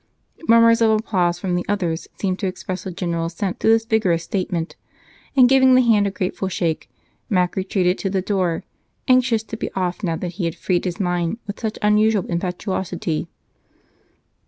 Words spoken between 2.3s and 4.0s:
to express a general assent to this